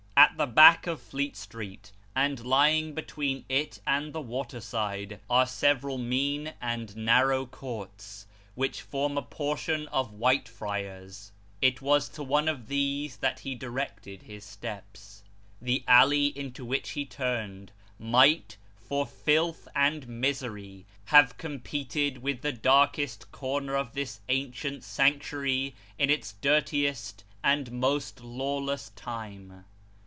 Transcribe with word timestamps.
At 0.17 0.37
the 0.37 0.45
back 0.45 0.85
of 0.87 1.01
Fleet 1.01 1.35
Street, 1.35 1.91
and 2.15 2.45
lying 2.45 2.93
between 2.93 3.43
it 3.49 3.79
and 3.87 4.13
the 4.13 4.21
waterside, 4.21 5.19
are 5.29 5.47
several 5.47 5.97
mean 5.97 6.53
and 6.61 6.95
narrow 6.95 7.45
courts, 7.47 8.27
which 8.53 8.81
form 8.81 9.17
a 9.17 9.23
portion 9.23 9.87
of 9.87 10.13
White 10.13 10.47
friars: 10.47 11.31
it 11.61 11.81
was 11.81 12.07
to 12.09 12.23
one 12.23 12.47
of 12.47 12.67
these 12.67 13.17
that 13.17 13.39
he 13.39 13.55
directed 13.55 14.23
his 14.23 14.43
steps. 14.45 15.23
The 15.61 15.83
alley 15.87 16.27
into 16.37 16.63
which 16.65 16.91
he 16.91 17.03
turned, 17.05 17.71
might, 17.97 18.57
for 18.77 19.07
filth 19.07 19.67
and 19.75 20.07
misery, 20.07 20.85
have 21.05 21.37
competed 21.37 22.19
with 22.19 22.41
the 22.41 22.53
darkest 22.53 23.31
corner 23.31 23.75
of 23.75 23.93
this 23.93 24.19
ancient 24.29 24.83
sanctuary 24.83 25.73
in 25.97 26.09
its 26.11 26.33
dirtiest 26.41 27.23
and 27.43 27.71
most 27.71 28.21
lawless 28.21 28.89
time. 28.95 29.65